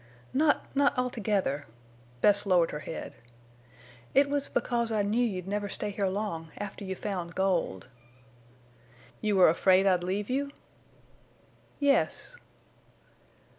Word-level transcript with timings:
"Not—not 0.33 0.97
altogether." 0.97 1.67
Bess 2.21 2.47
lowered 2.47 2.71
her 2.71 2.79
head. 2.79 3.17
"It 4.15 4.31
was 4.31 4.49
because 4.49 4.91
I 4.91 5.03
knew 5.03 5.23
you'd 5.23 5.47
never 5.47 5.69
stay 5.69 5.91
here 5.91 6.07
long 6.07 6.49
after 6.57 6.83
you 6.83 6.95
found 6.95 7.35
gold." 7.35 7.85
"You 9.21 9.35
were 9.35 9.47
afraid 9.47 9.85
I'd 9.85 10.03
leave 10.03 10.27
you?" 10.27 10.49
"Yes." 11.79 12.35